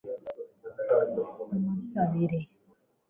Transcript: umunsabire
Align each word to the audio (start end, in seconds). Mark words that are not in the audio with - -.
umunsabire 1.55 2.39